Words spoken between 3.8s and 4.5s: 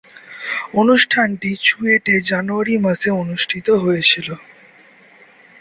হয়েছিলো।